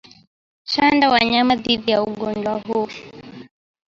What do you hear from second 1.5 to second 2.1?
dhidi ya